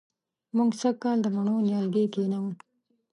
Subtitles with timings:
[0.55, 2.51] موږ سږ کال د مڼو نیالګي کېنوو